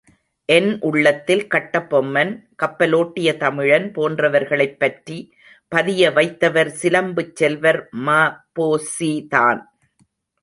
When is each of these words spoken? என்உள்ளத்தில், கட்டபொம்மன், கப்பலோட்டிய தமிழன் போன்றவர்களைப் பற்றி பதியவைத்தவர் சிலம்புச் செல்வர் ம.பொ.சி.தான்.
என்உள்ளத்தில், 0.49 1.43
கட்டபொம்மன், 1.47 2.31
கப்பலோட்டிய 2.63 3.35
தமிழன் 3.37 3.85
போன்றவர்களைப் 3.91 4.79
பற்றி 4.79 5.17
பதியவைத்தவர் 5.71 6.71
சிலம்புச் 6.81 7.35
செல்வர் 7.35 7.81
ம.பொ.சி.தான். 8.07 9.61